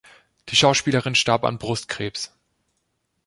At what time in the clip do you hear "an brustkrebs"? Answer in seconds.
1.43-2.33